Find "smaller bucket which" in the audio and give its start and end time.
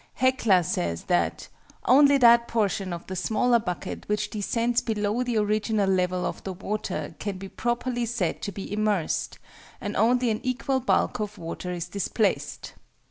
3.15-4.31